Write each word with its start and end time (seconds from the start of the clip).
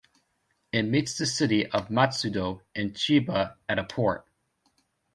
It 0.71 0.81
meets 0.81 1.15
the 1.15 1.27
city 1.27 1.67
of 1.67 1.89
Matsudo 1.89 2.61
in 2.73 2.93
Chiba 2.93 3.57
at 3.69 3.77
a 3.77 3.83
point. 3.83 4.21